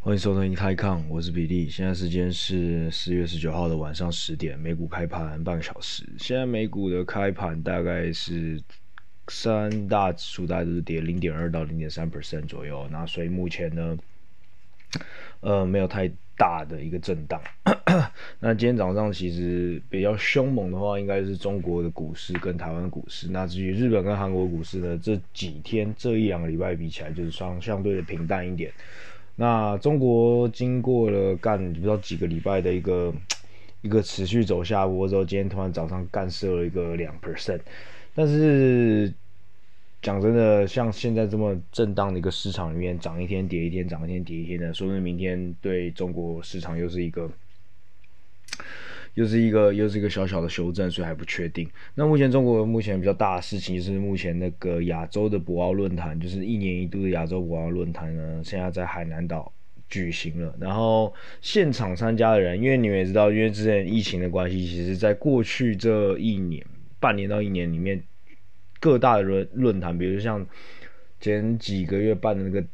[0.00, 1.68] 欢迎收听泰康，我是比利。
[1.68, 6.04] 现在时间是四月十九号的晚上十点，美股开盘半个小时。
[6.18, 8.62] 现在美股的开盘大概是
[9.26, 13.98] 三大指数大概都是跌零点二到零点三 percent 左右，那所以目前呢，
[15.40, 17.42] 呃，没有太大的一个震荡。
[18.38, 23.28] 那今天早上其实比较凶猛的话，应该是中国的股市跟台湾股市。
[23.28, 28.72] 那至于日本跟韩国股市呢，这几天这一两个礼拜比起来，就是相相对的平淡一点。
[29.40, 33.14] 那中国经过了干不知道几个礼拜的一个
[33.82, 37.60] 一个持续走下坡之后，今天突然早上干射了一个两 percent，
[38.16, 39.14] 但是
[40.02, 47.30] 讲真的，像现在这么震荡的一个市场里面，涨一天跌一天，涨一天跌一天的，说明明天对中国市场又是一个。
[49.18, 51.68] 又是一个又是一个小小的修正，所以还不确定。
[51.96, 59.52] 那目前中国目前比较大的事情就是目前那个亚洲的博鳌论坛，就是一年一度的亚洲博鳌论坛呢，现在在海南岛
[59.88, 60.54] 举行了。
[60.60, 66.64] 然后现场参加的人，因为你们也知道，因为之前疫情的关系，其实在过去这一年
[67.00, 68.00] 半年到一年里面，
[68.78, 70.46] 各大的论论坛，比如像
[71.18, 72.64] 前几个月办的那个。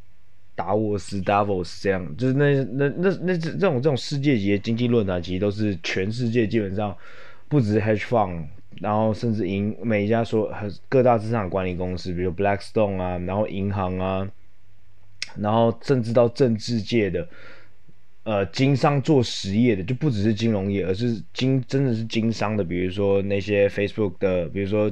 [0.57, 6.97] 达沃斯 Davos 这样，就是那那那那这这种这种世界级的经济论坛，其实都是全世界基本上
[7.49, 8.45] 不止 Hedge Fund，
[8.81, 10.53] 然后甚至银每一家说
[10.89, 14.29] 各大资产管理公司，比如 Blackstone 啊，然后银行啊，
[15.37, 17.29] 然后甚至到政治界的，
[18.23, 24.91] 呃，经商做实业的，就不只是金融业，而是经真的是经商的，比如说那些 Facebook 的，比如说。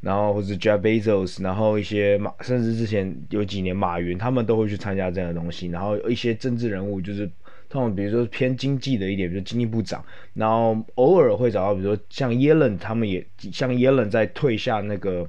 [0.00, 5.68] 然后或者 Jeff Bezos，然后一些马，甚至之前有几年马云，他们都会去参加这样的东西。
[5.68, 7.30] 然后一些政治人物，就是
[7.68, 10.04] 他们比如说偏经济的一点，比如经济部长，
[10.34, 15.28] 然后偶尔会找到，比如说像耶伦，他们也像耶伦在退下那个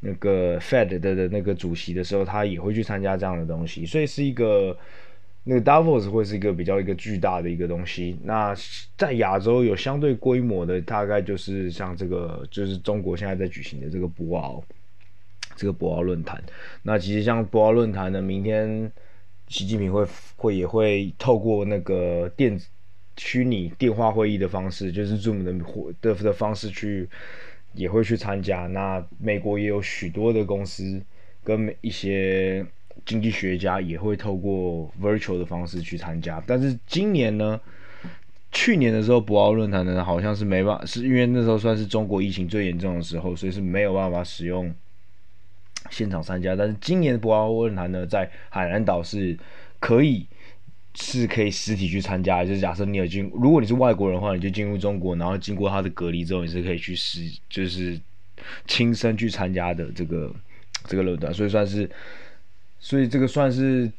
[0.00, 4.76] 那个 Fed 的的那个主席的时候，他也会去参加这样的东西，所以是一个。
[5.48, 8.18] 那个 Davos 会是一个比较一个巨大的一个东西。
[8.24, 8.52] 那
[8.98, 14.60] 在亚洲有相对规模的，大概就是像这个，就是中国现在在举行的这个博鳌，
[15.54, 16.42] 这个博鳌论坛。
[16.82, 18.90] 那其实像博鳌论坛呢，明天
[19.46, 20.04] 习近平会
[20.34, 22.66] 会也会透过那个电子
[23.16, 25.54] 虚拟电话会议的方式，就是 Zoom 的
[26.00, 27.08] 的的方式去，
[27.72, 28.66] 也会去参加。
[28.66, 31.00] 那美国也有许多的公司
[31.44, 32.66] 跟一些。
[33.06, 37.58] 经济学家也会透过 virtual 的方式去参加，但是今年呢，
[38.50, 44.74] 去年的时候博鳌论坛呢好像是没办法，是因为那时候算是中国疫情最严重的时候，所以是没有办法使用
[45.88, 46.56] 现场参加。
[46.56, 49.38] 但是今年的博鳌论坛呢，在海南岛是
[49.78, 50.26] 可以
[50.96, 57.96] 是可以实体去参加，就是假设你有进，如果你是外国人的话，你就进入中国，然后经过他的隔离之后，你是可以去实就是
[58.66, 60.34] 亲身去参加的这个
[60.86, 61.88] 这个论坛，所以算是。
[62.86, 63.90] 所以这个算是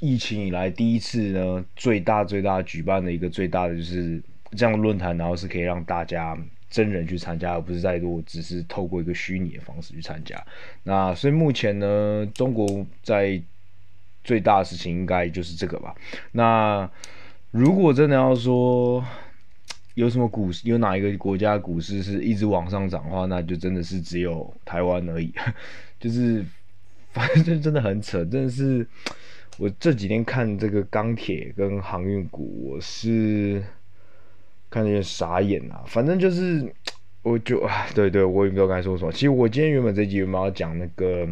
[0.00, 4.20] 疫情以来第一次呢，最大最大举办的一个最大的就是
[4.56, 6.36] 这样论坛，然后是可以让大家
[6.68, 10.44] 真人去参加，而不是再多只是透过一个虚拟的方式去参加。
[10.82, 13.40] 那所以目前呢，中国在
[14.24, 15.94] 最大的事情应该就是这个吧。
[16.32, 16.90] 那
[17.52, 19.04] 如果真的要说
[19.94, 25.32] 有什么股市，有哪一个国家股市是一直往上涨的话，那就真的是只有台湾而已，
[26.00, 26.44] 就是。
[27.12, 28.86] 反正真的很扯，真的是
[29.58, 33.60] 我这几天看这个钢铁跟航运股，我是
[34.70, 35.82] 看有点傻眼啊。
[35.86, 36.72] 反正就是，
[37.22, 39.10] 我就啊，对对，我也不知道该说什么。
[39.10, 41.28] 其实我今天原本这集原本要讲那个，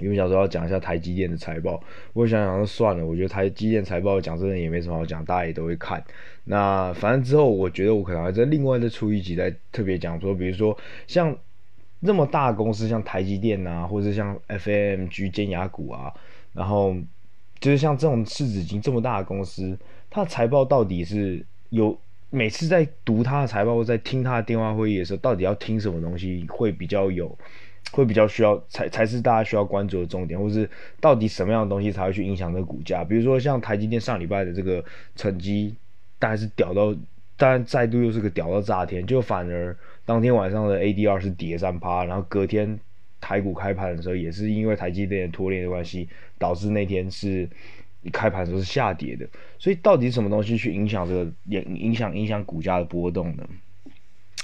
[0.00, 1.80] 因为想说要讲一下台积电的财报，
[2.12, 3.06] 我想想算了。
[3.06, 6.02] 我觉得台积电财报讲真的也没什么好讲，大家也都会看。
[6.44, 10.76] 那反正之后我觉得我可能还在另外再出一集再特别讲说，比如说
[11.06, 11.36] 像。
[12.02, 16.10] 那么大的公司，像台积电啊，或者像 FMG 尖牙股啊，
[16.54, 16.96] 然后
[17.58, 19.78] 就是像这种市值已经这么大的公司，
[20.08, 21.94] 它的财报到底是有
[22.30, 27.36] 每次在读它的财报或在听它的电话会议的时候，到底要听什么东西会比较有，
[27.92, 30.66] 会比较需要才才是大家需要关注的重点，或是
[31.00, 33.04] 到底什么样的东西才会去影响这个股价？
[33.04, 34.82] 比如说像台积电上礼拜的这个
[35.16, 35.74] 成绩，
[36.18, 36.96] 大概是屌到，
[37.36, 39.76] 当然再度又是个屌到炸天，就反而。
[40.10, 42.80] 当天晚上的 ADR 是跌三趴，然后隔天
[43.20, 47.48] 台股开盘的时候，也是因为台积电拖累的关系，导致那天是
[48.10, 49.24] 开盘的时候是下跌的。
[49.56, 53.48] 所以到底什么东西去影响这个影影响影响股价的波动呢？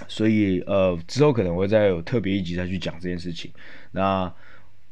[0.06, 3.50] 所以呃之后可能会再有特别一集再去讲这件事情。
[3.90, 4.32] 那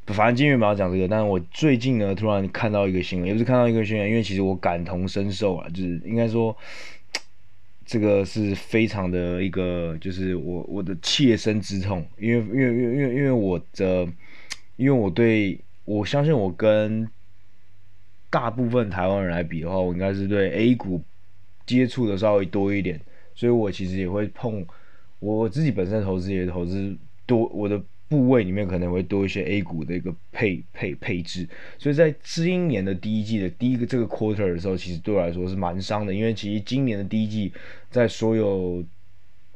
[0.09, 6.57] 反正今天没有讲这个，但是我最近呢突然看到一个新闻，也是看到一个新闻，因为其实我感同身受啊，就是应该说。
[7.87, 14.09] 这个是非常的一个，就是我我的切身之痛，因为因为因为因为我的，
[14.77, 17.09] 因为我对我相信我跟
[18.31, 21.03] 大部分台湾人来比的话，我应该是对 A 股
[21.67, 23.01] 接触的稍微多一点，
[23.35, 24.67] 所以我其实也会碰
[25.21, 26.97] 我自己本身投资也投资
[27.27, 31.49] 多，我的部位里面可能会多一些 A 股的一个配配配置，
[31.79, 37.53] 所以在今年的第一季的第一个这个 quarter 的时候，其实对我来说是蛮伤的，因为其实今年的第一季
[37.91, 38.85] 在所有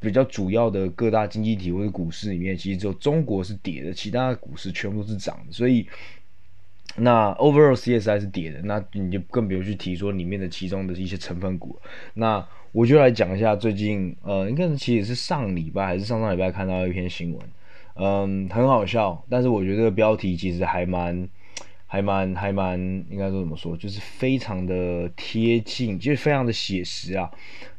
[0.01, 5.87] 比较主要的各大经济体或者股市里面，其实只有中国是跌的，其他的股市全部都是涨的，所以。
[7.01, 11.79] 那 overall CSI 是跌的，那你就更不用去提说里面的其中的一些成分股。
[12.15, 17.41] 那我就来讲一下最近，呃，应该是其实是上礼拜还是上上礼拜看到一篇新闻，
[18.01, 21.29] 嗯，很好笑，但是我觉得这个标题其实还蛮、
[21.87, 22.79] 还蛮、还蛮，
[23.11, 27.29] 应该说怎么说，就是非常的贴近，就是非常的写实啊。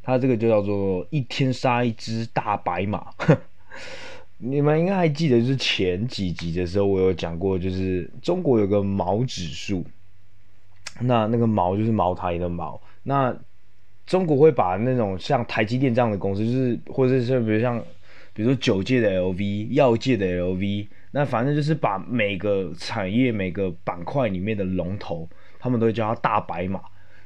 [0.03, 3.07] 它这个就叫做一天杀一只大白马。
[4.39, 9.85] 你们应该还记得，就是前几集的时候，我有讲过，就是中国有个毛指数，
[10.99, 12.81] 那那个毛就是茅台的毛。
[13.03, 13.33] 那
[14.05, 17.81] 中国会把那种像台积电这样的公司，就是或者是比如像，
[18.39, 25.27] 比如说酒界的 LV、药界的 LV，那反正就是把每个产业、每个板块里面的龙头，
[25.59, 26.79] 他们都会叫它大白马。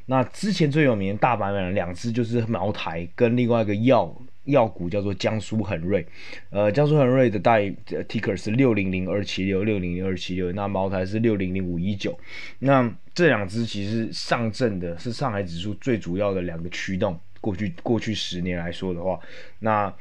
[0.07, 4.11] 那之前最有名的大白马两只就是茅台跟另外一个药。
[4.45, 6.05] 药股叫做江苏恒瑞，
[6.49, 7.61] 呃，江苏恒瑞的代
[8.09, 12.19] ticker 是六零零二七六六零零二七六，那茅台是六零零五一九，
[12.59, 17.17] 那这两只其实上证的是上海指数最主要的两个驱动。
[17.39, 19.17] 过去过去十年来说的话，
[19.59, 19.93] 那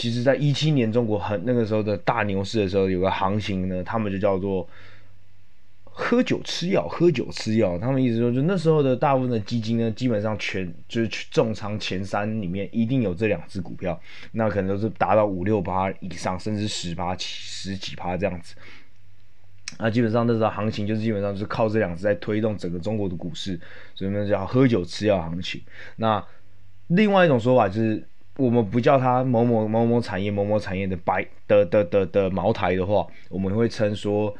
[0.00, 4.66] 其实在一七年中国很那个时候的大牛市的时候，有个行情呢，他们就叫做。
[5.92, 7.78] 喝酒吃药，喝酒吃药。
[7.78, 14.00] 他们意思说，就那时候的大部分的基金呢，基本上全就是重仓前三里面一定有这两只股票，
[14.32, 18.54] 那可能都是达到五六趴以上，甚至十趴、十几趴这样子。
[19.78, 23.60] 那基本上那时候行情就是基本上就是靠这两只在推动整个中国的股市，
[23.94, 25.60] 所以呢叫喝酒吃药行情。
[25.96, 26.24] 那
[26.86, 28.02] 另外一种说法就是，
[28.36, 34.34] 我们不叫它某某某某产业某某产业的白的的的的，茅台的话，我们会称说。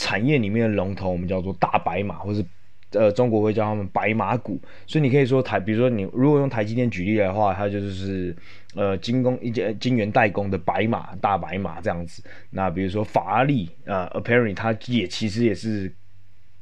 [0.00, 2.44] 产业里面的龙头，我们叫做大白马，或是
[2.92, 4.56] 呃，中国会叫他们白马股。
[4.86, 8.32] 所以你可以说台，比如说你如果用台积电举例的话，它就是
[8.76, 12.22] 呃，精工一些晶圆代工的白马，大白马这样子。
[12.50, 15.92] 那比如说法拉利，呃，apparently 它也其实也是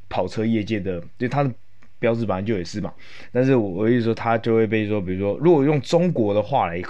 [0.09, 1.53] 跑车业界的，就它的
[1.99, 2.93] 标志本来就也是嘛。
[3.33, 6.81] 但是我我意思说，它就会被说，比如说如果用中国的话来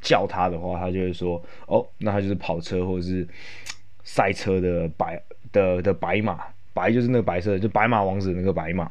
[0.00, 3.26] 叫它的话，它就会说，哦，那它就是跑车或者是
[4.04, 5.22] 赛车的白。
[5.52, 6.38] 的的白马，
[6.72, 8.88] 白就是那个白色的，就白马王子那个白马。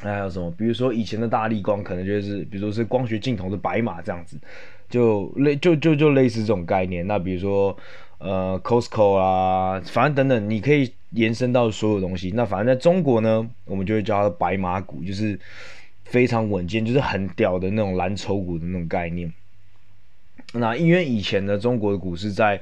[0.00, 0.50] 还有什么？
[0.52, 4.38] 比如说以前的大力光，可能就是，比如说是光学镜头的白马这样子，
[4.88, 7.06] 就类就就就类似这种概念。
[7.06, 7.76] 那比如说
[8.18, 12.32] 呃，Costco 啊，反正等等，你可以延伸到所有东西。
[12.34, 15.38] 那反正在中国呢，我们就会叫它白马股，就是
[16.04, 19.32] 非常稳健，就是很屌的那种蓝筹股的那种概念。
[20.54, 22.60] 那因为以前的中国的股市在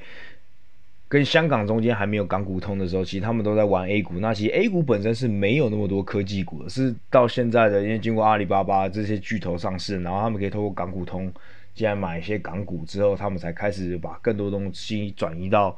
[1.08, 4.14] 跟香港中间还没有港股通的时候，其实他们都在玩 A 股。
[4.19, 11.32] 那其实 A 股本身是没有那么多科技股的，是到现在的，因为经过阿里巴巴这些巨头上市，然后他们可以透过港股通
[11.76, 15.76] 既然买一些港股之后，他们才开始把更多东西转移到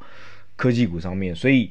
[0.55, 1.35] 科技股上面。
[1.35, 1.69] 所以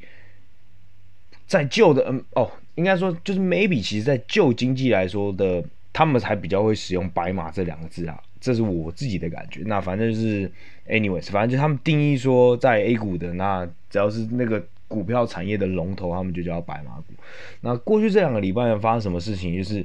[1.46, 8.22] 在旧的嗯哦，应该说就是 maybe，其实在旧经济来说的，他们才比较会使用“白马”这两个字啊。
[8.40, 9.62] 这是我自己的感觉。
[9.66, 10.48] 那反正就是
[10.86, 17.14] ，anyways，反正就他们定义说，在 A 股的那只要是那个股票产业的龙头，他们就叫白马股。
[17.62, 19.56] 那过去这两个礼拜发生什么事情？
[19.56, 19.84] 就是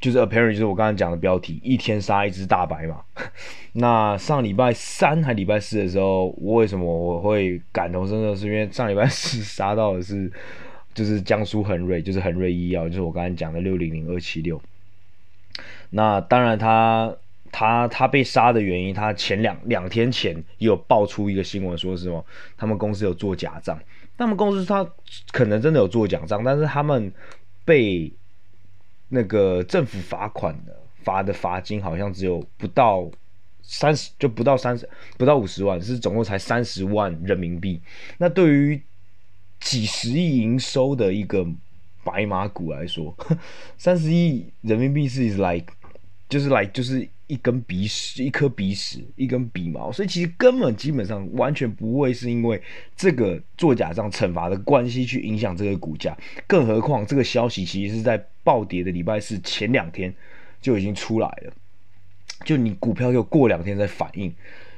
[0.00, 3.00] 就是 apparently 就是我刚才讲的标题，一天杀一只大白马。
[3.74, 8.34] 那上礼拜三还礼拜四的时候，我为什么我会感同身受？
[8.34, 10.32] 是因为上礼拜四杀到的是
[10.94, 14.60] 就是江苏恒瑞， 就是恒瑞医药，就是我刚才讲的六零零二七六。
[15.90, 17.14] 那当然他。
[17.52, 22.24] 他他被杀的原因，他前两两天前也有爆出一个新闻，说是什么
[22.56, 23.76] 他们公司有做假账。
[24.16, 24.88] 他们公司他
[25.32, 27.12] 可能真的有做假账，但是他们
[27.64, 28.12] 被
[29.10, 30.74] 那个政府罚款的
[31.04, 33.10] 罚的罚金好像只有不到
[33.62, 34.88] 三十，就不到三十，
[35.18, 37.80] 不到五十万，是总共才三十万人民币。
[38.16, 38.80] 那对于
[39.60, 41.46] 几十亿营收的一个
[42.02, 43.14] 白马股来说，
[43.76, 45.66] 三十亿人民币是 like
[46.28, 47.06] 就是来就是。
[47.30, 52.60] 一根鼻屎，一颗鼻屎，一根鼻毛，所以其实根本基本上完全不会是因为
[52.96, 60.14] 这个做假账惩罚的关系去影响这个股价，更何况这个消息其实是在暴跌的礼拜四前两天
[60.60, 61.52] 就已经出来了，
[62.44, 64.32] 就你股票又过两天再反应，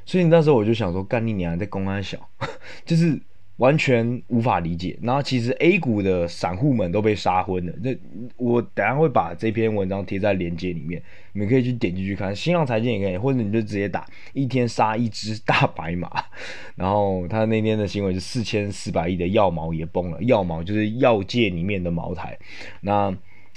[0.05, 2.29] 所以那时候我就想说，干你娘在公安小，
[2.85, 3.21] 就是
[3.57, 4.99] 完全无法理解。
[5.03, 7.73] 然后其实 A 股的散户们都被杀昏了。
[7.81, 7.95] 那
[8.37, 11.01] 我等下会把这篇文章贴在链接里面，
[11.33, 12.35] 你们可以去点进去看。
[12.35, 16.11] 新浪财经也可以，或者你就直接打一天杀一只大白马。
[16.75, 22.37] 然后他那天的新闻是四千四百亿的药毛也崩了，药毛就是药界里面的茅台。
[22.81, 23.15] 那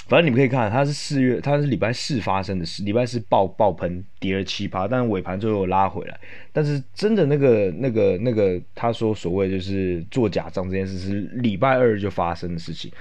[0.08, 6.20] 反正你们可以看，它是四月，它是礼拜四发生的事，礼拜四爆爆喷跌了七趴，但尾盘最后拉回来。
[6.54, 12.92] 但是真的那个那个那个，他说所谓就是做假账这件事是礼拜二就发生的事情，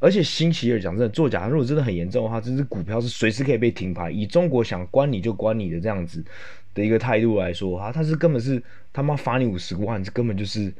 [0.00, 4.10] 而且星期二讲真的做假，如果真的很严重的话，这支股票是随时可以被停牌。
[4.10, 6.24] 以中国想关你就关你的这样子
[6.74, 8.60] 的一个态度来说，哈，他是根本是
[8.92, 10.74] 他妈罚你五十万，这根本就是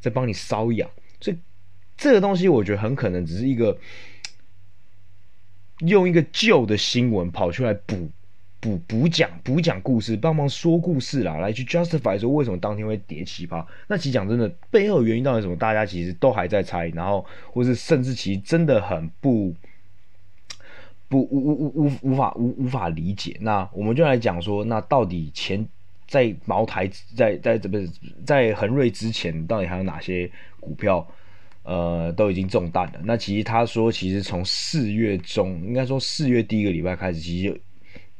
[0.00, 0.90] 在帮你瘙痒。
[1.20, 1.36] 所以
[1.96, 3.78] 这个东西我觉得很可能只是一个。
[5.80, 8.10] 用一个旧的新闻跑出来补
[8.60, 13.64] 补补讲补讲故事，帮忙说故事啦，来去 justify 说为什么当天会跌奇葩。
[13.86, 19.54] 那其实讲真的，背后原因到底什么，大家其实都还在猜，然后或是甚至其实真的很不
[21.08, 23.36] 不无无无无无法无无法理解。
[23.40, 25.66] 那我们就来讲说，那到底前
[26.06, 27.88] 在茅台在在这边
[28.26, 31.06] 在恒瑞之前，到底还有哪些股票？
[31.62, 33.00] 呃，都已经中弹了。
[33.04, 37.60] 那其实他说，其实从四月中，应该说四月第一个礼拜开始，其实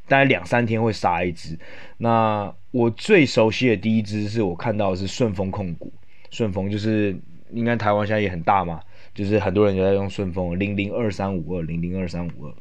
[0.07, 1.57] 大概两三天会杀一只。
[1.97, 5.91] 那我最熟悉的第一只是我看到是顺丰控股，
[6.29, 7.15] 顺丰就是
[7.51, 8.79] 应该台湾现在也很大嘛，
[9.13, 12.53] 就是很多人就在用顺丰零零二三五二零零二三五二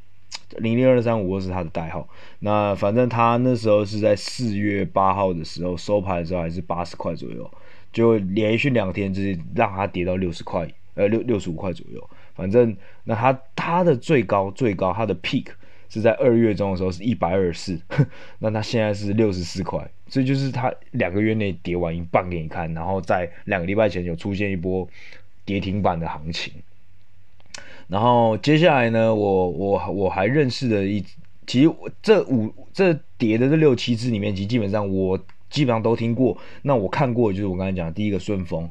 [0.58, 2.08] 零零二三五二是它的代号。
[2.40, 7.48] 那反正他那时候是在四月八号的时候收盘的时候还是八十块左右。
[7.92, 12.10] 就连续两天，就是让它跌到六十块，呃，六六十五块左右。
[12.34, 15.46] 反正那它它的最高最高，它的 peak
[15.88, 17.80] 是在二月中的时候是一百二十四，
[18.38, 24.88] 那它现在是六十四块，所以就是它两个月内跌完一半给你看，然后在两个礼拜前有出现一波
[25.44, 26.52] 跌停板的行情。
[27.88, 31.04] 然后接下来呢，我我我还认识的一，
[31.46, 31.70] 其实
[32.00, 35.18] 这五这跌的这六七只里面，其实基本上我。
[35.50, 38.70] 基本上都听过，那我看过就是我刚才讲的第一个顺丰，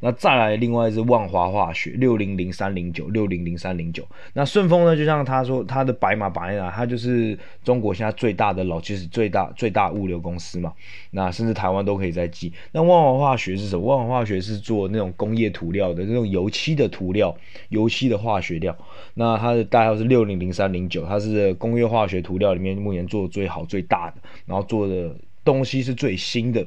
[0.00, 10.72] 那再来另外是万华化学六零零三零九六零零三零九，那顺丰呢，就像他说他的白马白马，它就是中国现在最大的老，其实最大最大物流公司嘛，
[11.10, 12.52] 那甚至台湾都可以再寄。
[12.72, 13.86] 那万华化学是什么？
[13.86, 17.34] 万华化学是做那种工业涂料的，那种油漆的涂料，
[17.70, 18.76] 油漆的化学料。
[19.14, 25.16] 那它的代号是六零零三零九，它是工业化学涂料里面目前做的最好最大的，然后做的。
[25.48, 26.66] 东西是最新的，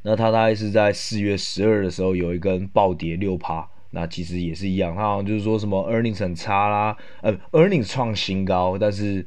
[0.00, 9.26] 那它大概是在四月十二的时候有一根暴跌六趴，那其实也是一样，它好像就是说什么 earnings 很差啦，呃，earnings 创新高，但是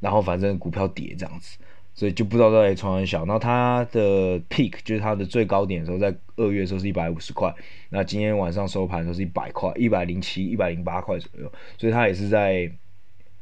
[0.00, 1.58] 然后反正股票跌这样子，
[1.94, 3.24] 所以就不知道到底创很小。
[3.24, 7.54] 然后它的 peak 就是它的最高点的时候，在二月的时候是一百五十块，
[7.90, 12.68] 那今天晚上收盘的时候是一百块，一百零七、一百零八块左右，所以它也是在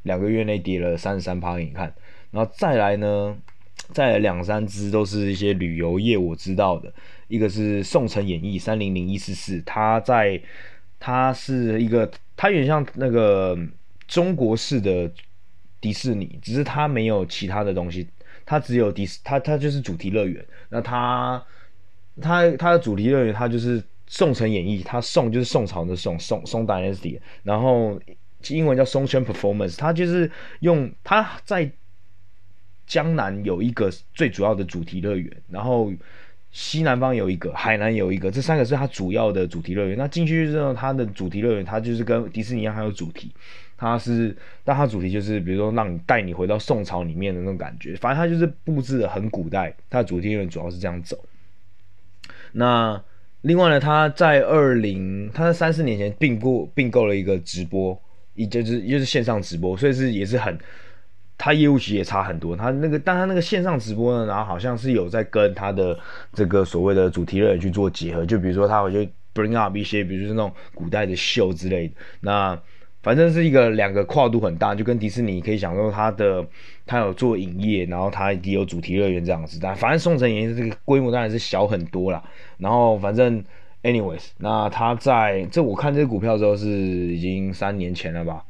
[0.02, 1.94] 两个月内跌了三十三趴给你看，
[2.30, 3.38] 然后再来呢。
[3.92, 6.92] 再来两三只都是一些旅游业，我知道的，
[7.28, 10.40] 一个是宋城演艺三零零一四四，它在
[10.98, 13.58] 它是一个，它有点像那个
[14.06, 15.10] 中国式的
[15.80, 18.08] 迪士尼，只是它没有其他的东西，
[18.46, 20.44] 它只有迪士，它它就是主题乐园。
[20.68, 21.42] 那它
[22.20, 28.00] 它它的主题乐园，它就是宋城演艺，它宋就是宋朝的宋宋宋 Dynasty，然后
[28.48, 30.30] 英文叫宋圈 Performance，它就是
[30.60, 31.70] 用它在。
[32.90, 35.92] 江南有一个最主要的主题乐园，然后
[36.50, 39.96] 西南方有一个，海南有一个，这三个是它主要的主题乐园。
[39.96, 43.30] 那进去之后，它的主题乐园它就是跟迪士尼一样，还有主题，
[43.76, 49.72] 它是，但它主题就是比如说让你带你回到宋朝里面的那种感觉，反正它就是布置的很古代。
[49.88, 51.16] 它的主题乐园主要是这样走。
[52.50, 53.00] 那
[53.42, 57.96] 另外呢，它在二零，它在三四年前并购并购了一个直播，
[58.34, 60.58] 也就是也就是线上直播，所以是也是很。
[61.42, 65.98] 他业务其实也差很多，他那个，但他那个线上直播呢，然后好像是有在跟他的
[66.34, 72.60] 这个所谓的主题乐园去做结合，就比如说他会就 bring up 一些，比如说那种古代的秀之类的，那
[73.02, 76.46] 反正是一个两个跨度很大，就跟迪士尼可以想说他的
[76.84, 82.22] 他有做影业，然后他也有主题乐园这样子，但反正宋城演艺这个规模当然是小很多啦，
[82.58, 83.42] 然后反正
[83.82, 88.44] anyways，那他在这我看这个股票的时候是已经三年前了吧。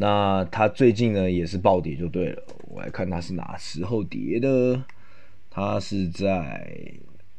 [0.00, 4.82] 那它最近呢也是暴跌就对了，我来看它是哪时候跌的，
[5.50, 6.74] 它是在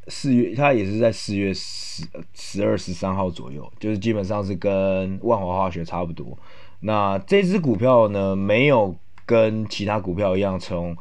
[0.07, 6.37] 四月，它也是在四月十十二十三号左右，就是基本上是跟万华化学差不多。
[6.81, 10.95] 那这只股票呢没有跟其他股票一样从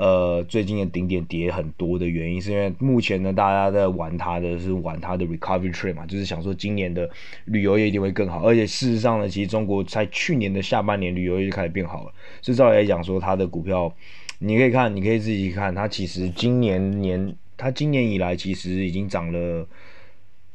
[0.00, 7.06] 呃，最近的顶点跌很多的原因，是因为目前呢，大家在玩它的是玩它的 recovery trade 嘛，就是想说今年的
[7.44, 13.94] 旅游业一定会更好，而且事实上呢，其实中国在去年的下半年旅游业就开始变好了，所以照理来讲说，它的股票
[14.38, 19.68] 你可以看，你可以自己看，它其实今年年，它今年以来其实已经涨了，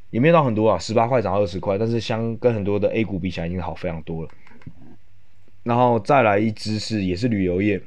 [0.09, 4.29] 也没有到很多啊，十八块涨二十块，但是相跟很多的 A 股比起来已经好非常多了。
[5.61, 7.79] 然后再来一支是也是旅游业。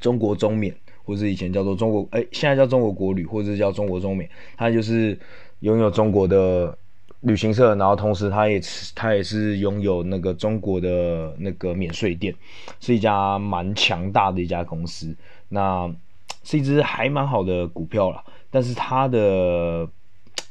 [0.00, 5.18] 中国中免，或是以前叫做中国，哎，现在叫中国国旅，或者是叫中国中免，它就是
[5.60, 6.76] 拥有中国的
[7.20, 8.60] 旅行社，然后同时它也
[8.94, 12.34] 它也是拥有那个中国的那个免税店，
[12.80, 15.16] 是一家蛮强大的一家公司，
[15.48, 15.92] 那
[16.44, 19.88] 是一只还蛮好的股票了，但是它的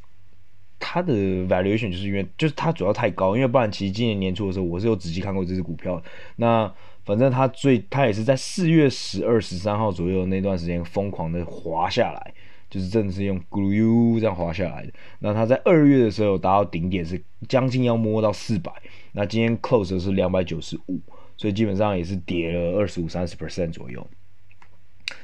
[0.79, 6.01] 它的 valuation 就是因为就是它主要太高，因为不然其实今年年初的时候我是有仔细看过这只股票，
[6.35, 6.73] 那。
[7.09, 12.33] 反正它最，它也是在四月十二、十三号左右那段时间疯狂的滑下来，
[12.69, 14.93] 就是真的是用咕噜这样滑下来的。
[15.17, 18.71] 那它在二月的时候达到顶点是将近要摸到四百，
[19.13, 20.99] 那今天 close 是两百九十五，
[21.35, 24.05] 所以基本上也是跌了二十五、三十 percent 左右。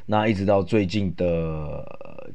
[0.07, 1.85] 那一直到最近的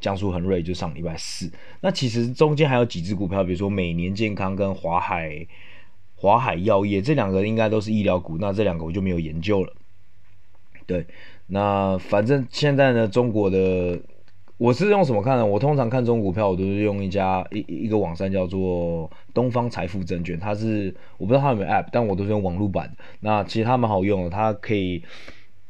[0.01, 5.45] 江苏恒瑞就上礼拜四，那其实中间还有几只股票，比如说每年健康跟华海。
[6.21, 9.73] 华海药业这两个应该都是医疗股，那这两个我就没有研究了。
[10.85, 11.07] 对，
[11.47, 13.99] 那反正现在呢，中国的
[14.59, 15.47] 我是用什么看呢？
[15.47, 23.03] 我通常看中国股票，我都是用一家一一个网站叫做东方财富证券，它是我不知道它有没有 App，但我都是用网络版的。
[23.21, 25.03] 那其实它蛮好用，它可以，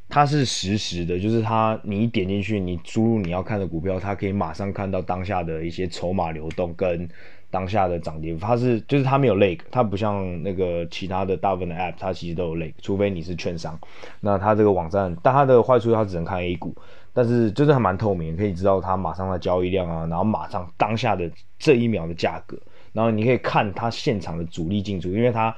[0.09, 7.09] 它是实时的，就是它你一点进去，你输入你要看的股票，它可以马上看到当下的一些筹码流动跟。
[7.51, 13.79] 当下的涨跌，它是就是它没有 lag，它不像那个其他的大部分的 app，它其实都有 lag，除非你是券商。
[14.21, 16.75] 那它这个网站，但它的坏处它只能看 A 股，
[17.13, 21.29] 但是就是还蛮透明，可以知道它马上的交易量啊，然后马上当下的
[21.59, 22.57] 这一秒的价格，
[22.93, 25.55] 然后你可以看它现场的主力进出，因为它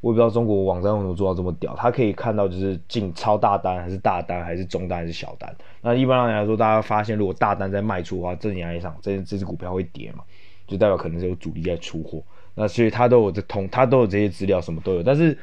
[0.00, 5.52] 我也不知道中国网站为什么做到这么屌，它可以看到就是进超大单还是大单还是中单还是小单。
[5.80, 10.24] 那一般来说，大家发现如果大单在卖出的话，正常来讲，这这只股票会跌嘛。
[10.66, 12.22] 就代表可能是有主力在出货，
[12.54, 15.02] 那所以他都有这通，他都有这些资料，什么都有。
[15.02, 15.36] 但是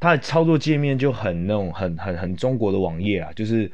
[0.00, 3.70] 他的操作界面就很那种很很很中国的网页啊，就是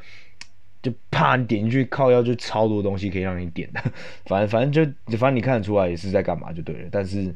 [0.83, 3.81] 就怕你点进去靠腰就超多东西可以让你点的，
[4.27, 6.89] 反正反正就反正你看得出来也是在干嘛就对了。
[6.91, 7.35] 但是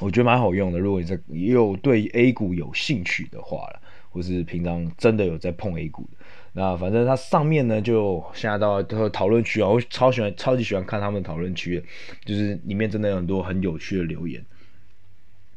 [0.00, 6.21] 我觉得蛮好用的，如果你在有对 A 股有兴趣的话了，或是平常真的有在碰 A 股的。
[6.54, 11.82] 那反正它上面呢，就现在到讨论区啊，我超喜欢、超级喜欢看他们讨论区，
[12.24, 14.44] 就是里面真的有很多很有趣的留言。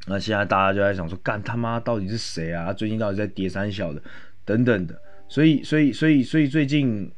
[0.08, 2.72] 那现在大家就在想说，干他妈到底是谁啊？
[2.72, 4.02] 最近到底在跌三小的，
[4.46, 4.96] 等等的。
[5.28, 7.12] 所以，所以，所以，所以最近，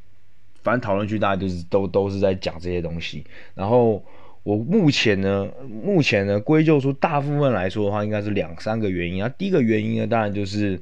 [0.63, 3.26] 反正讨论区大家就是都都是在讲这些东西。
[3.54, 4.02] 然后
[4.44, 9.30] 我目前呢，目前呢归咎出大部分来说的话，应该是两三个原因啊。
[9.38, 10.82] 第一个原因呢，当然就是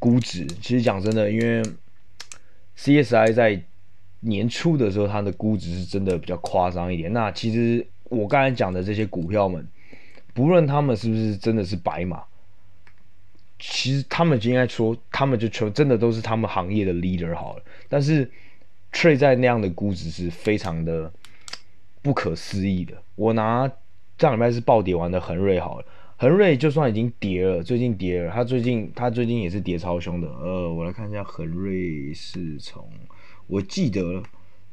[0.00, 0.44] 估值。
[0.60, 1.62] 其实讲真的，因为
[2.78, 3.62] CSI 在
[4.20, 7.12] 年初的时候，它的估值是真的比较夸张一点。
[7.12, 9.66] 那其实我刚才讲的这些股票们，
[10.34, 12.22] 不论他们是不是真的是白马，
[13.58, 17.62] 其实他们就应该说，他们就全真的都是他们行业的 leader 好了。
[17.88, 18.30] 但是
[18.92, 21.10] trade 在那样的估值是非常的
[22.02, 22.94] 不可思议的。
[23.14, 23.70] 我拿
[24.18, 25.86] 上礼拜是暴跌完的恒瑞好了。
[26.18, 30.26] 恒瑞就算已经跌了，最近跌了，它最近它最近也是跌超凶的。
[30.28, 32.88] 呃，我来看一下恒瑞是从，
[33.46, 34.22] 我记得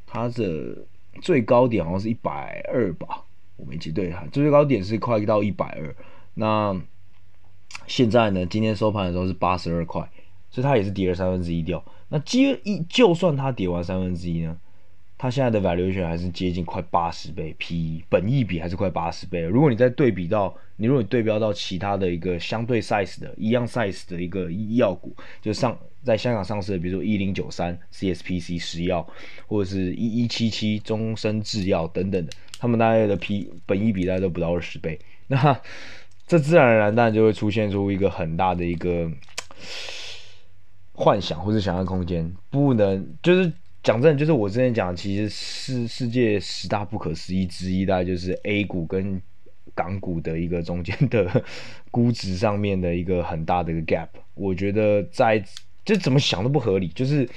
[0.07, 0.85] 它的
[1.21, 3.23] 最高点好像是一百二吧，
[3.57, 5.93] 我没记对，哈最高点是快到一百二。
[6.35, 6.81] 那
[7.87, 10.09] 现在呢，今天收盘的时候是八十二块，
[10.49, 11.83] 所以它也是跌了三分之一掉。
[12.07, 14.57] 那接一就算它跌完三分之一呢？
[15.23, 19.39] 它现在的 valuation 还是接近快八十倍 PE，本益比还是快八十倍。
[19.39, 29.07] 如果你再对比到，你如果你对标到其他的一个相对 size 的一样 size 的一个医药股，就上在香港上市的，比如说一零九三 CSPC 石药，
[29.47, 34.99] 或者是一一七七中生制药等等的，他们大概的 P 本益比大概都不到二十倍。
[35.27, 35.57] 那
[36.27, 39.09] 这自然而然当然就会出现出一个很大的一个
[40.91, 43.53] 幻想或者想象空间，不能就是。
[43.83, 49.21] 讲真的，就是我之前讲，其实是世界十大不可思议之一，大概就是 A 股跟
[49.75, 51.43] 港股的一个中间的
[51.91, 54.07] 估值上面的一个很大的一个 gap。
[54.35, 55.43] 我觉得在
[55.83, 57.27] 就怎么想都不合理，就是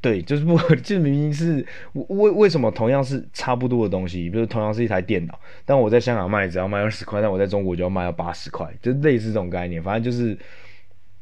[0.00, 10.38] 对，就是不合理，就明明是为为什么同样是差不多的东西，比如同样是一台电脑，但我在香港卖只要卖二十块，但我在中国就要卖到八十块，就类似这种概念，反正就是。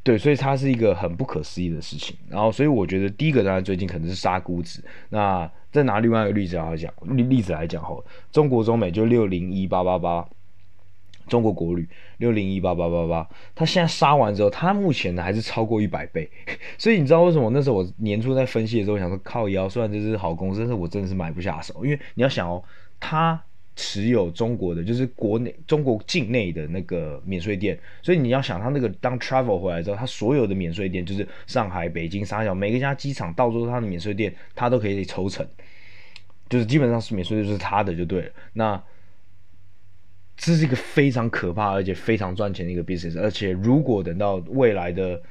[0.06, 2.16] 对，所以它是一个很不可思议的事情。
[2.28, 4.80] 然后，所以我觉得第一个当然最近可能是杀估值。
[5.08, 10.24] 那再拿另外一个例子来讲，例例子来讲哈，中国中美就六零一八八八，
[11.26, 11.88] 中国国旅
[12.18, 16.30] 六零一八八八八，它现在杀完之后，它目前呢还是超过一百倍。
[16.78, 22.62] 所以你知道为什么那时候我年初在分析的时候，想说靠腰，虽然这是好公司，但是我真的是买不下手，因为你要想哦，
[23.00, 23.42] 它。
[23.76, 35.46] 持有中国的就是国内中国境内的那个免税店，所以你要想他那个当 travel 回来之后，他所有的免税店就是上海、北京、三角，每个家机场到处都是他的免税店，他都可以抽成，
[36.48, 38.32] 就是基本上是免税就是他的就对了。
[38.54, 38.82] 那
[40.36, 45.22] 这是一个非常可怕而且非常赚钱的一个 business，而且如果等到未来的。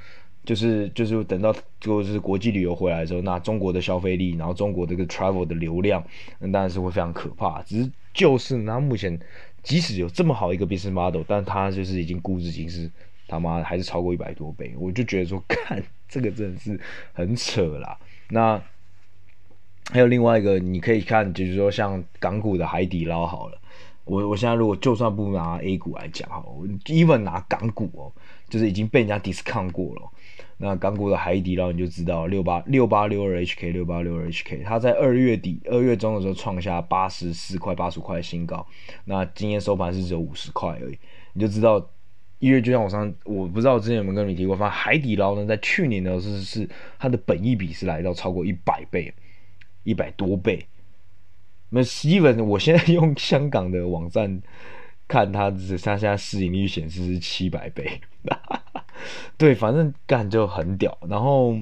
[0.46, 6.04] 就是就是等到就是国际旅游回来的时候，那中国的消费力，然后中国这个 travel 的流量，
[6.40, 7.62] 那当然是会非常可怕。
[7.64, 9.20] 只是就是那目前
[9.64, 12.90] 即使有这么好一个 business model，但它就是已经估值已经是
[13.28, 16.80] 他妈还是超过一百多倍，我就觉得说， 看这个真的是
[17.14, 17.98] 很扯啦。
[18.30, 18.62] 那
[19.92, 23.58] 还有另外一个你可以看，就是说像港股的海底捞好了，
[24.04, 28.12] 我我现在如果就算不拿 A 股来讲哈，我 even 拿港股哦，
[28.50, 30.02] 就是已经被人家 discount 过了。
[30.58, 38.66] 那港股的海底捞你就知道六八六八六二 HK 六八六二 HK，它在二月底二月中的时候创下八十四块八十五块新高，
[39.04, 40.98] 那今天收盘是只有五十块而已，
[41.34, 41.86] 你就知道，
[42.40, 49.14] 因为就像我上我不知道之前有没有跟你提过，反正海底捞呢在去年的时候是是它的本益比是来到超过一百倍，
[49.84, 50.66] 一百多倍，
[51.70, 54.42] 那 Steven，我现在用香港的网站
[55.06, 58.00] 看它，它现在市盈率显示是七百倍。
[59.38, 61.56] 对，反正干就很屌，然后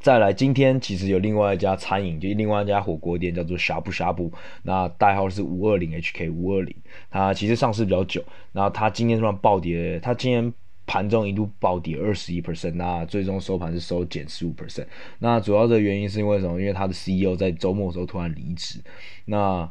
[0.00, 6.74] 再来，今天其实有另外一家餐饮，就另外一家火锅店叫做呷哺呷哺，那代号是五二零 HK 五二零，
[7.10, 10.52] 它其实上市比较久，然后它今天突然暴跌，它今天
[10.86, 14.86] 盘中一度暴跌二十一 percent，那最终收盘是收减十五 percent，
[15.18, 16.60] 那主要的原因是因为什么？
[16.60, 18.80] 因为它的 CEO 在周末的时候突然离职，
[19.26, 19.70] 那。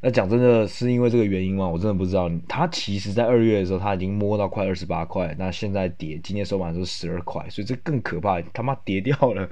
[0.00, 1.66] 那讲真的是因为这个原因吗？
[1.66, 2.30] 我真的不知道。
[2.46, 9.50] 它其实，在二月的时候，它已经摸到快二十八块，那现在跌，今天收盘是十二块，所以这更可怕，他妈跌掉了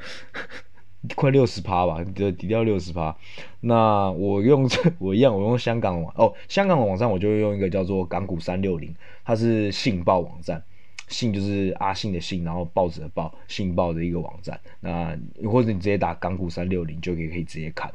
[1.16, 3.16] 快六十趴吧，跌跌掉六十趴。
[3.60, 10.62] 那我用这我一样，我用香港网哦，香港网站我就用一个叫做港股三六零，它是信报网站，
[11.08, 14.60] 信就是阿信的信，然后报纸的报，信报的一个网站。
[14.78, 15.18] 那
[15.50, 17.92] 或者你直接打港股三六零就可以可以直接看。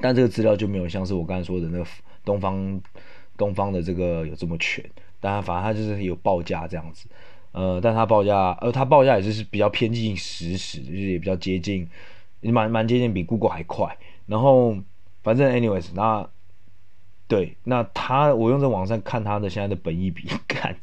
[0.00, 1.86] 但这个资料就没有像是我刚才说的那个
[2.24, 2.80] 东方
[3.36, 4.84] 东方的这个有这么全，
[5.18, 7.08] 当然反正它就是有报价这样子，
[7.52, 11.88] 呃，但它报价，呃，它报价也就是比较偏近实时，就是也比较接近，
[12.40, 13.96] 蛮蛮接近比 Google 还快。
[14.26, 14.76] 然后
[15.22, 16.28] 反正 anyways，那
[17.26, 20.76] 对，那它我用在网上看它的现在的本益比， 看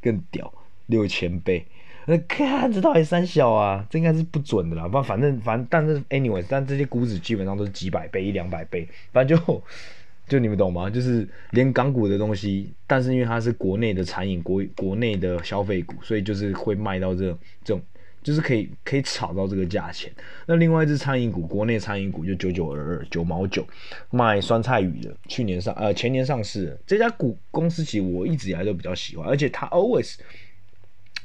[0.00, 0.52] 更屌，
[0.86, 1.66] 六千倍。
[2.10, 3.86] 那看这到底三小啊？
[3.90, 4.88] 这应该是不准的啦。
[4.88, 8.88] 不，反正反正，但是 anyways，但这些股指基本上都是几百倍、一两百倍。
[9.12, 9.62] 反正就
[10.26, 10.88] 就你们懂吗？
[10.88, 17.30] 就是连港股的东西，但是因为它是国内的餐饮、国国内的消费股，所以就是会卖到这
[17.62, 17.82] 这种，
[18.22, 20.10] 就是可以可以炒到这个价钱。
[20.46, 23.62] 那另外一只餐饮股，国内餐饮股就九九二二九毛九，
[24.10, 30.14] 卖酸菜鱼的，去年上呃前年上市这家股公司，其实我一直以来都比较喜欢，而且它 always。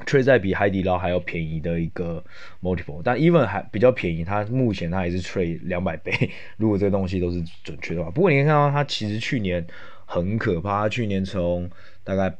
[0.06, 2.24] Trade 在比海底捞还要便宜的一个
[2.62, 6.12] multiple，但 even 还比较便宜，它目前它也是 trade 两百倍。
[6.58, 9.66] 如果这个东西都是准确的话，不过你可以看到它其实去年
[10.06, 11.70] 很可怕，去年从
[12.04, 12.36] 大概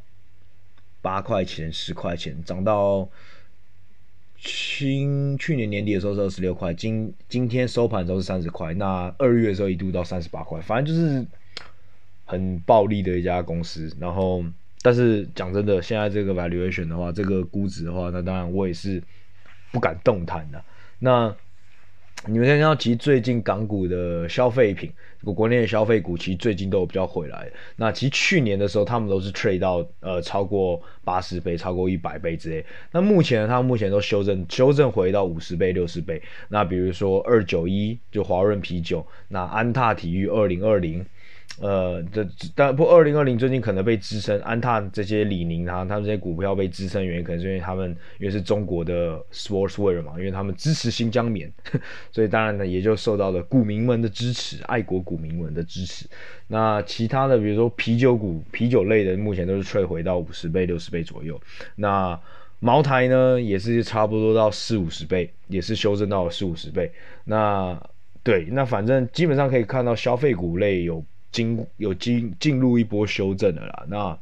[1.02, 3.08] 八块钱、十块钱涨到
[4.36, 11.26] 去去年年底的时候是二十六块，今今天收盘的时候是三十块，那二月的时候一度到三十八块，反正就是
[12.26, 14.44] 很暴利的一家公司，然后。
[14.84, 19.02] 但是讲真的，现在这个 valuation 的话，这个估值的话，那当然我也是
[19.72, 20.62] 不敢动弹的。
[21.00, 21.34] 那
[22.28, 24.92] 你们可以看到，其实最近港股的消费品，
[25.24, 27.50] 国内的消费股，其实最近都有比较回来。
[27.78, 32.66] 那其实去年的时候，他们都是 trade 到呃超过八十倍、超过一百倍之类。
[32.92, 36.22] 那目前呢，他们目前都修正修正回到五十倍、六十倍。
[36.50, 41.06] 那比如说二九一就华润啤酒，那安踏体育二零二零。
[41.62, 51.54] 呃，这但不，二零二零最近可能被支撑，安踏这些李宁啊，他们这些股票被支撑原因，可能是因为他们因为是中国的 sportswear 嘛，因为他们支持新疆棉，
[52.12, 56.08] 所以当然呢也就受到了股民们的支持，爱国股民们的支持。
[56.48, 61.40] 那其他的比如说啤酒股、啤酒类的，目前都是退回到五十倍、六十倍左右。
[61.76, 62.20] 那
[62.60, 66.92] 茅台呢，也是差不多到四五十倍，也是修正到了四五十倍。
[67.26, 67.80] 那
[68.24, 71.06] 对，那反正基本上可以看到消费股类有。
[71.34, 74.18] 进有进进入一波修正的啦，那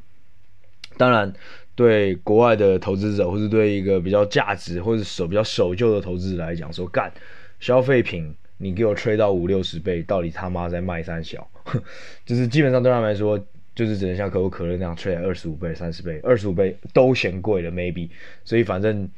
[0.98, 1.32] 当然
[1.76, 7.12] 对国外的投资者，或是对一个比较价值或者守比较守旧的投资者来讲，说干
[7.60, 11.48] 消费品，你给我吹到五六十倍，到底他妈在卖三小？
[12.26, 13.38] 就是基本上对他们来说，
[13.76, 18.10] 就是只能像可口可乐那样吹二十五倍、三十倍、二十五倍都嫌贵了，maybe。
[18.44, 19.10] 所以反正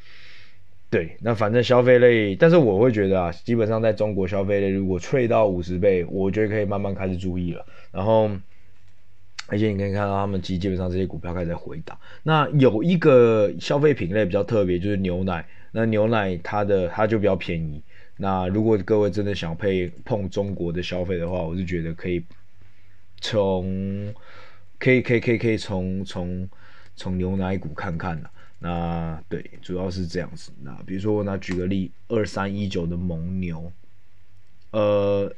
[0.93, 7.65] 对，那反正消费类，但是我会觉得啊，基本上在中国消费类，如果脆到五十倍，我觉得可以慢慢开始注意了。
[7.91, 8.29] 然后。
[9.47, 11.99] 而且你可以看到，他们基基本上这些股票开始在回档。
[12.23, 15.45] 那有一个消费品类比较特别，就是牛奶。
[15.73, 17.83] 那牛奶它的它就比较便宜。
[18.15, 22.23] 那如果各位真的想配碰中国的消费的话，我是觉得可以
[23.19, 24.13] 从
[24.79, 26.49] 可以可以可以可以从从
[26.95, 28.29] 从牛奶股看看的。
[28.63, 30.51] 那对，主要是这样子。
[30.63, 33.71] 那比如说，我那举个例，二三一九的蒙牛，
[34.71, 35.31] 呃。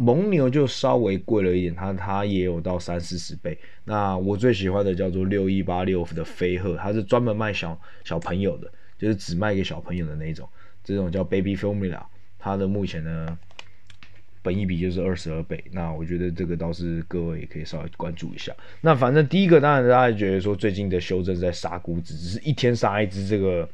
[0.00, 3.58] 蒙牛就稍微贵了一点，它它也有到三四十倍。
[3.82, 10.48] 那我最喜欢的叫做六一八六的飞鹤，它是专门卖小小朋友的，就是只卖给小朋友的那种，
[10.84, 12.00] 这种叫 Baby Formula。
[12.38, 13.36] 它的目前呢，
[14.42, 15.62] 本一比就是二十二倍。
[15.72, 18.52] 那我觉得这个倒是各位也可以稍微关注一下。
[18.80, 23.68] 那反正第一个当然大家觉得说最近的修正在杀股指，只是一天杀一只，这个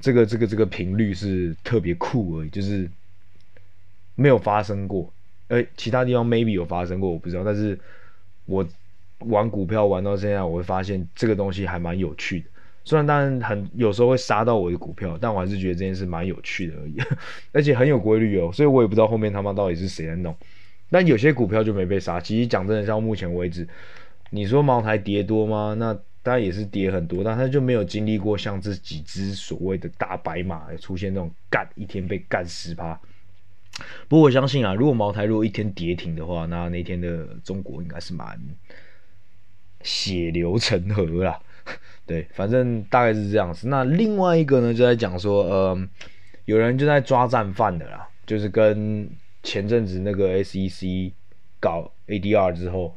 [0.00, 2.88] 这个这个这个频率是特别酷而已，就是
[4.14, 5.12] 没有发生过。
[5.48, 7.42] 呃，其他地方 maybe 有发生过，我不知道。
[7.42, 7.78] 但是
[8.44, 8.66] 我
[9.20, 12.46] 玩股票玩到现在，我会发现这个东西还蛮有趣的。
[12.88, 16.96] 虽然当然很有时候会杀到我的股票，但我还是觉得这件事蛮有趣的而已。
[17.52, 20.34] 而且很有规律哦，所以我也不知道后面他妈到底是谁在弄。
[20.88, 22.18] 但有些股票就没被杀。
[22.18, 23.68] 其实讲真的，到目前为止，
[24.30, 25.76] 你说茅台跌多吗？
[25.78, 32.98] 那当然也是跌很多，但它就没有经历过像这几只所谓的大白马出现那种干一天被干十趴。
[34.08, 38.40] 不过我相信啊，如果茅台如果一天跌停的话，那那天的中国应该是蛮
[39.82, 41.38] 血流成河啦。
[42.06, 43.68] 对，反正大概是这样子。
[43.68, 45.88] 那另外一个呢，就在讲说，呃，
[46.44, 49.08] 有人就在抓战犯的啦，就是跟
[49.42, 51.12] 前阵子那个 SEC
[51.60, 52.94] 搞 ADR 之后，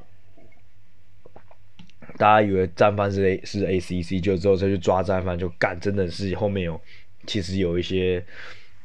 [2.18, 6.80] 大家以为战犯是 A 是 ACC，就之后再去抓战犯，就干，真的是后面有
[7.26, 8.26] 其实有一些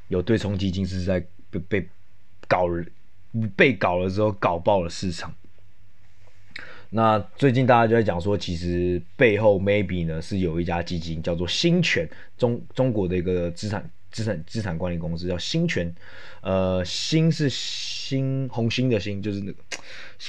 [0.09, 1.25] 有对冲基金是在。
[1.49, 1.89] 被被
[2.49, 2.67] 搞，
[3.55, 5.33] 被搞了之后搞爆了市场。
[6.91, 15.95] 那最近大家就在讲说，其实背后 maybe 呢是有一家基金叫做兴全，中中国的一个资产资产资产管理公司叫兴全，
[16.41, 19.59] 呃，新是新红星的星，就是那个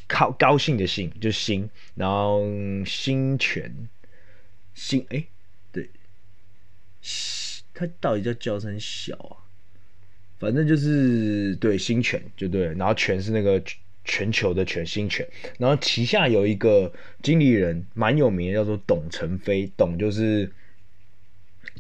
[0.07, 2.43] 高高兴的兴，就是兴，然后
[2.85, 3.71] 兴全
[4.73, 5.23] 兴哎，
[5.71, 5.89] 对，
[7.73, 9.45] 它到底叫叫声小啊？
[10.39, 13.59] 反正就是对兴全就对，然后全是那个
[14.07, 15.27] 全球的全新全，
[15.59, 16.91] 然后旗下有一个
[17.21, 20.49] 经理人蛮有名的，叫做董承非，董就是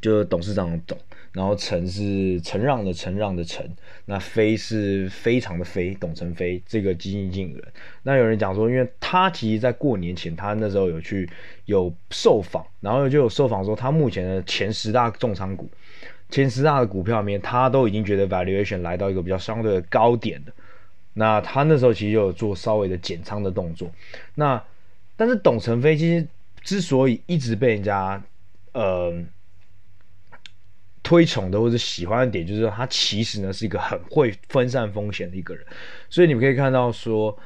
[0.01, 0.97] 就是董事长的董，
[1.31, 3.65] 然后承是承让的承让的承，
[4.05, 7.63] 那非是非常的非，董承非这个基金经理人。
[8.03, 11.27] 那有人讲说，因为他其实在过年前，他那时候有去
[11.65, 15.69] 有受访，然后就有受访说他目前的前十大重仓股。
[16.29, 20.51] 前十大的股票里面，他都已经觉得 valuation 来到一个比较相对的高点的。
[21.17, 23.91] 那他那时候其实就有做稍微的减仓的动作。
[24.35, 24.63] 那
[25.15, 26.27] 但是董承非其实
[26.61, 28.23] 之所以一直被人家
[28.73, 29.13] 呃
[31.03, 35.65] 推崇的或者喜欢的点，就是说他其实呢是一个很会分散风险的一个人。
[36.09, 37.37] 所以你们可以看到说。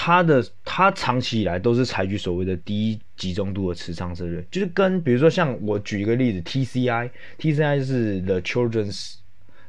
[0.00, 9.14] 他的他长期以来都是采取所谓的低集中度的持仓策略，就是跟比如说像我举一个例子，TCI，TCI 是 The Children's，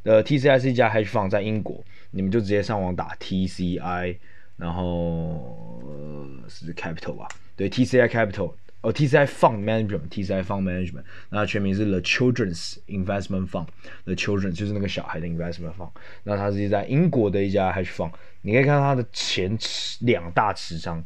[0.04, 4.18] 呃，TCI 是一家 hedge fund 在英国，你们就直接上网打 TCI，
[4.58, 8.54] 然后、呃、是 Capital 吧，对，TCI Capital。
[8.82, 15.92] 哦，TCI Fund Management，TCI Fund Management，那全名是 The Children's Investment Fund，The Children 就是那个小孩的 Investment Fund，
[16.24, 19.58] 那它是在英国的一家 Hedge Fund，你可以看到它的前
[20.00, 21.04] 两大持仓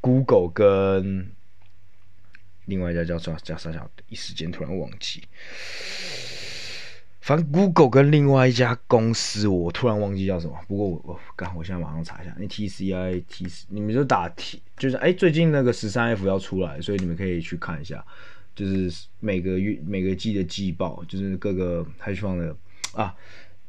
[0.00, 1.30] ，Google 跟
[2.64, 5.22] 另外一家叫叫啥叫，一时间突然忘记。
[7.30, 10.58] 反正 Google 跟另外一家公司，我突然忘记叫什么。
[10.66, 18.04] 不过我我刚我现在马上查一下，那 TCI T，你们就打 T，就是哎、最近那个十三 F 要出来，所以你们可以去看一下，
[18.56, 22.56] 就是每个月每个季的季报，就是各个 hedge fund 的
[22.94, 23.14] 啊，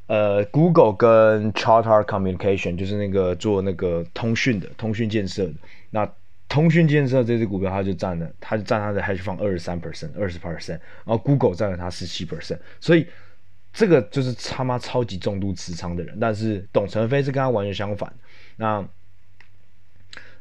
[0.08, 5.54] 呃，Google 跟 Charter Communication 就是那个做那个通讯的通讯建设的，
[5.92, 6.12] 那
[6.50, 13.06] 通讯建设这支股票，它就占了，它就占它的 hedge fund 二十三 percent，二十 percent，然后 Google 占了它十七 percent，所以。
[13.74, 18.14] 这个就是他妈超级重度持仓的人，但是董承非是跟他完全相反。
[18.58, 18.86] 那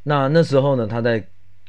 [0.03, 1.25] 那那时候呢，他在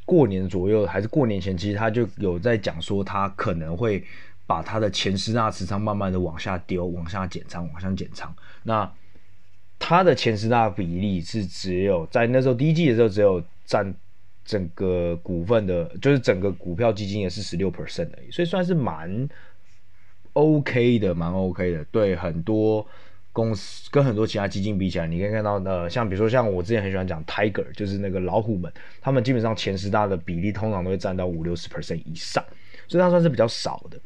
[0.06, 4.04] 过年左右还是过年前，其实他就有在讲说，他可能会
[4.48, 8.34] 把他的前十大持仓慢慢的往下丢，往下减仓，往下减仓。
[8.64, 8.92] 那
[9.78, 13.94] 他的前十大比例是只有在那时候第一季的时候，只有占
[14.44, 19.30] 整个股份的，就是整个股票基金也是十六 percent 而已，所以算是蛮
[20.34, 21.84] OK 的，蛮 OK 的。
[21.86, 22.86] 对很多。
[23.34, 32.44] 公司跟很多其他基金比起来，你可以看到，呃，像比如说像我之前很喜欢讲 Tiger，就是那个老虎们，他们基本上前十大的比例通常都会占到五六十 percent 以上，
[32.90, 33.98] 所以它算是比较少的。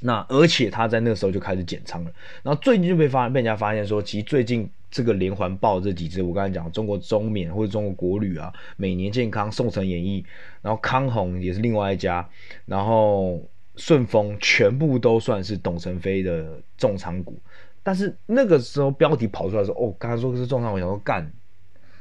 [0.00, 2.10] 那而且他在那个时候就开始减仓了，
[2.42, 10.24] 然后最近就被发被人家发现说，其实最近这个连环爆这几只，我刚才讲中国中免或者中国国旅啊，每年健康、宋城演艺，
[10.60, 12.28] 然后康弘也是另外一家，
[12.66, 13.40] 然后
[13.78, 17.38] 顺丰全部都算是董承飞的重仓股。
[17.82, 21.32] 但是那个时候标题跑出来说，哦，刚才说是重仓，我想说干，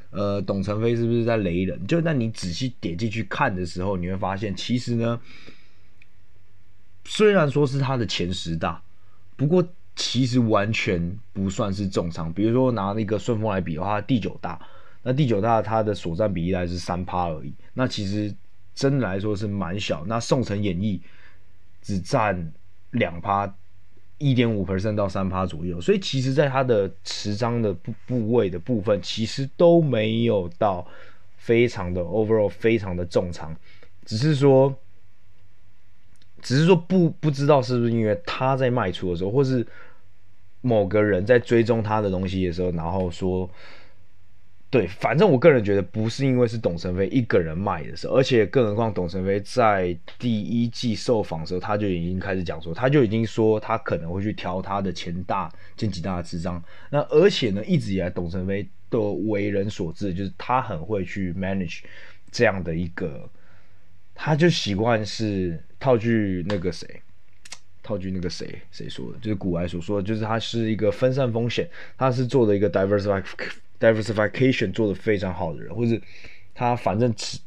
[0.09, 1.87] 呃，董承飞是不是在雷人？
[1.87, 5.21] 就那你仔细点进去看的时候，你会发现，其实呢，
[7.05, 8.81] 虽然说是他的前十大，
[9.37, 12.33] 不过其实完全不算是重仓。
[12.33, 14.59] 比如说拿那个顺丰来比的话，第九大，
[15.03, 18.35] 那第九大它的所占比例大概是三趴而已，那其实
[18.75, 20.03] 真的来说是蛮小。
[20.05, 21.01] 那宋城演艺
[21.87, 22.51] 只占
[22.91, 23.55] 两趴。
[24.19, 30.87] 一点五 percent 到三趴左右，所以其实，在它的持仓的部部位的部分，其实都没有到
[31.37, 33.55] 非常的 overall 非常的重仓，
[34.05, 34.75] 只是说，
[36.41, 39.63] 只是说不不知道是不是因为他在卖出的时候，或是
[40.61, 43.47] 某个人在追踪他的东西的时候，然后说。
[44.69, 56.61] 对，反正我个人觉得不是因为是董承飞一个人卖的时候，而且更何况董承飞在第一季受访的时候，他就已经开始讲说，他就已经说他可能会去调他的前大、前几大的持仓。
[56.89, 61.79] 那而且呢，一直以来董承飞都为人所知，就是他很会去 manage
[62.29, 63.29] 这样的一个，
[64.13, 66.85] 他就习惯是套句那个谁，
[67.81, 73.23] 套句那个谁谁说的，就是股癌所说的，就是他是一个分散风险，他是做的一个 diversify。
[73.79, 75.99] Diversification 做的非常好的人，或者
[76.53, 77.37] 他反正只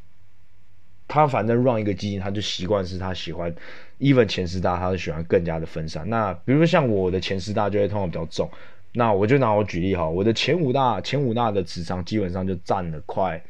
[1.07, 3.53] 他反正 run 一个基金，他就习惯是他喜欢
[3.99, 6.09] even 前十大，他是喜欢更加的分散。
[6.09, 8.49] 那比如说像我的前十大就会通常比较重，
[8.93, 13.41] 那我就拿我举例哈，我的前五大前五大的持仓基本上就占了快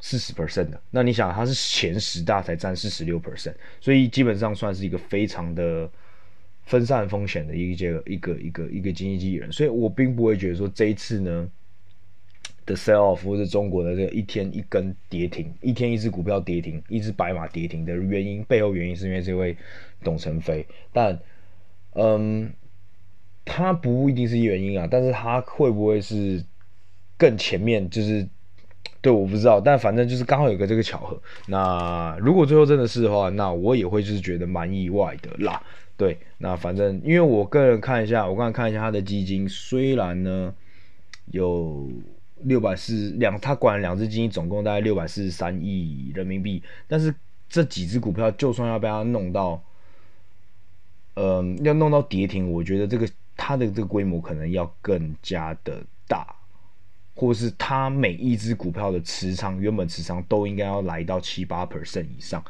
[0.00, 0.80] 四十 percent 的。
[0.90, 5.90] 那你想，他是前十大才占四十六 percent，所以基本上算是一个非常的。
[6.66, 11.48] 分散风险的一个一个一个一个一个经济经纪人，所以我并不会觉得说这一次呢。
[12.70, 19.56] 的 sell off 或是中国的这个一天一根跌停，一天一只股票跌停，一只白马跌停的原因，背后原因是因为这位
[20.04, 21.18] 董承飞，但
[21.94, 22.52] 嗯，
[23.44, 26.44] 他不一定是原因啊，但是他会不会是
[27.18, 27.90] 更前面？
[27.90, 28.26] 就是
[29.00, 31.20] 对，我不知道，但反正就是刚好有个这个巧合。
[31.48, 35.60] 那如果最后真的是的话，那我也会就是觉得蛮意外的啦。
[35.96, 40.54] 对，那反正因为我个人看一下，我刚才看一下他的基金，虽然呢
[41.32, 41.90] 有。
[42.44, 46.62] 六百四两，他管两只基金，总共大概六百四十三亿人民币。
[46.88, 47.14] 但是
[47.48, 49.62] 这几只股票，就算要被他弄到，
[51.14, 56.34] 呃，要弄到跌停，我觉得这个它的这个规模可能要更加的大，
[57.14, 62.42] 或是它每一只股票的持仓原本持仓都应该要来到七八 percent 以上，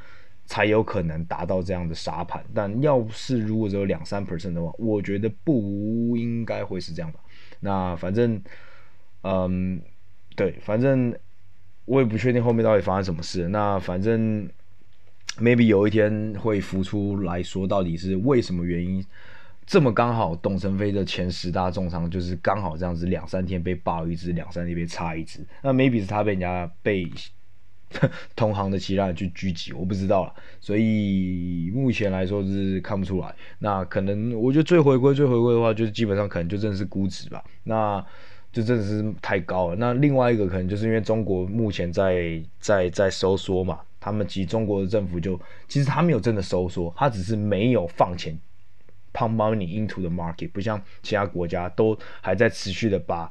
[0.47, 2.45] 才有可能达到这样的杀盘。
[2.55, 7.21] 但要是如果只有两三 percent 的话，我觉得不应该会是这样吧。
[7.61, 8.41] 那反正。
[9.23, 9.81] 嗯，
[10.35, 11.15] 对，反正
[11.85, 13.49] 我也不确定后面到底发生什么事。
[13.49, 14.49] 那反正
[15.39, 19.05] maybe 有一天会浮出来说，到底是为什么原因
[19.67, 25.45] 这么刚好，董承飞的前十大重仓就是刚好这样子，两三天被爆一只，两三天被插一只。
[25.63, 27.07] 那 maybe 是他被人家被
[28.35, 30.35] 同行的其他人去狙击，我不知道了。
[30.61, 33.35] 所以目前来说是看不出来。
[33.59, 37.45] 那可能我觉得最回归、最回归的话，就是基本上可能就真的是估值吧。
[37.65, 38.03] 那。
[38.53, 39.77] 就真的是太高了。
[39.77, 48.37] 那另外一个可能就是因为中国目前在在在收缩嘛，他们其实中国的政府就其实他没有真的收缩，他只是没有放钱
[49.13, 53.31] pump money into the market，不像其他国家都还在持续的把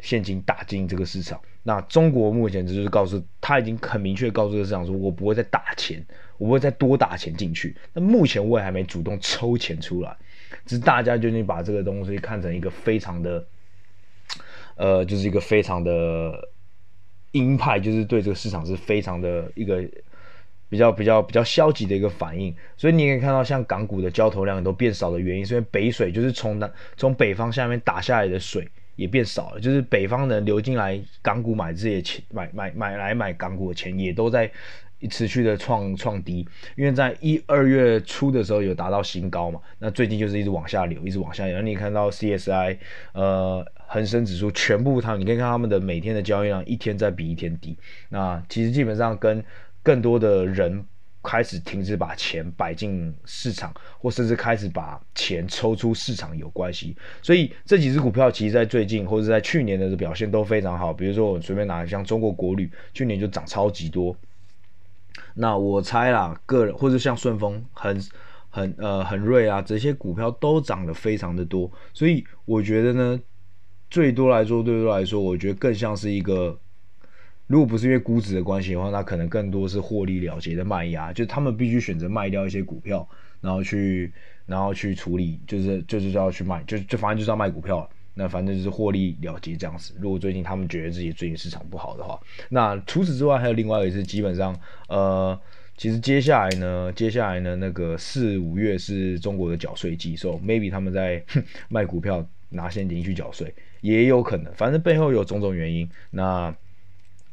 [0.00, 1.40] 现金打进这个市场。
[1.62, 6.04] 那中国目前就是告诉他已经很明确告诉这个市场说，我不会再打钱，
[6.38, 7.76] 我不会再多打钱进去。
[7.92, 10.16] 那目前我也还没主动抽钱出来，
[10.64, 13.44] 只是大家究竟把这个东西看成一个非常的。
[14.76, 16.48] 呃，就是一个非常的
[17.32, 19.82] 鹰派，就是对这个市场是非常的一个
[20.68, 22.54] 比较比较比较消极的一个反应。
[22.76, 34.50] 所以你可以看到，像港股的交投量都变少的原因，是因为北水就是从南从北方下面打下来的水也变少了，就是北方人流进来港股买这些钱，买买买来买港股的钱也都在
[35.10, 41.60] 持续的创创低，因为在一二月初的时候有达到新高嘛，那最近就是一直往下流，一直往下流。
[41.60, 42.78] 你看到 CSI
[43.12, 47.76] 呃恒生指数全部它，你可以看他们的每天的交易量一天在比一天低，
[48.08, 49.44] 那其实基本上跟
[49.82, 50.84] 更多的人。
[51.28, 56.96] 开始停止把钱摆进市场，或甚至开始把钱抽出市场有关系。
[57.20, 60.92] 所以这几只股票其实，在最近或者在去年的表现都非常好。
[60.92, 64.16] 比如说，我随便拿像中国国旅，去年就涨超级多。
[65.34, 68.00] 那我猜啦，个人或者像顺丰、很
[68.48, 71.68] 很呃很瑞啊，这些股票都涨得非常的多。
[71.92, 73.20] 所以我觉得呢，
[73.96, 76.60] 最多来说，最多来说，我觉得更像是一个。
[77.46, 83.08] 如果不是因为估值的关系的话，那可能更多是获利了结的卖压，就他们必须选择卖掉一些股票，
[83.40, 84.12] 然后去，
[84.44, 89.94] 然后去处理，就是就是要去卖，就就反正就是要卖股票，那反正就是获利了结这样子。
[89.98, 92.20] 如果最近他们觉得自己最近市场不好的话，
[92.50, 94.54] 那除此之外还有另外一个是基本上，
[94.88, 95.40] 呃，
[95.74, 101.24] 其实接下来呢，接下来呢，那个四五月是中国的缴税季，所以 maybe 他们在
[101.70, 106.54] 卖股票拿现金去缴税也有可能，反正背后有种种原因，那。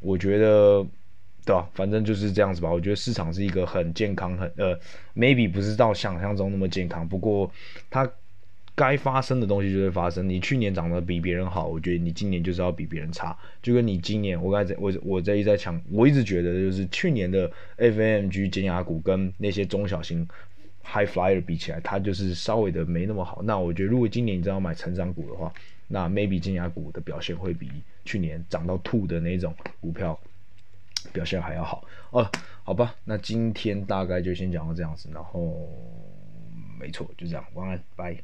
[0.06, 0.86] 我觉得，
[1.46, 1.66] 对吧？
[1.74, 2.70] 反正就是这样子吧。
[2.70, 4.78] 我觉得市场是一个很健康，很呃
[5.16, 7.08] ，maybe 不是到想象中那么健康。
[7.08, 7.50] 不过，
[7.89, 8.06] 它
[8.76, 10.28] 该发生的东西就会发生。
[10.28, 13.34] 你去年涨得比别人好，我觉得你今年就是要比别人差。
[13.62, 20.28] 就跟你今年，我刚才我我在一直在讲，我一直觉得就是去年的 FAMG 尖牙股跟那些中小型
[20.84, 23.41] High Flyer 比起来，它就是稍微的没那么好。
[23.41, 25.54] 那我觉得如果今年你真要买成长股的话，
[25.88, 27.70] 那 maybe 金牙股的表现会比
[28.06, 30.20] 去年涨到吐的那种股票
[31.12, 32.30] 表现还要好哦。
[32.64, 35.70] 好吧，那今天大概就先讲到这样子，然后
[36.80, 38.18] 没错，就这样，晚安，拜。